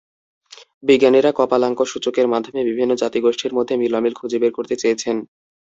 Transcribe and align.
বিজ্ঞানীরা 0.83 1.31
কপালাঙ্ক 1.33 1.79
সূচকের 1.91 2.27
মাধ্যমে 2.27 2.61
বিভিন্ন 2.69 2.91
জাতি-গোষ্ঠীর 3.01 3.55
মধ্যে 3.57 3.73
মিল-অমিল 3.81 4.13
খুঁজে 4.15 4.37
বের 4.41 4.53
করতে 4.53 4.75
চেয়েছেন। 4.77 5.15